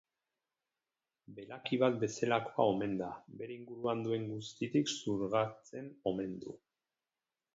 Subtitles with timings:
[1.39, 3.09] Belaki bat bezalakoa omen da,
[3.41, 6.57] bere inguruan duen guztitik xurgatzen omen du.